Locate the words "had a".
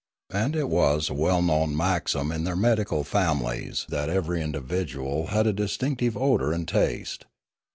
5.27-5.53